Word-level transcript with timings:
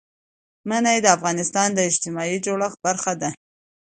منی 0.69 0.97
د 1.03 1.07
افغانستان 1.17 1.67
د 1.73 1.79
اجتماعي 1.89 2.37
جوړښت 2.45 2.77
برخه 2.87 3.13
ده. 3.21 3.29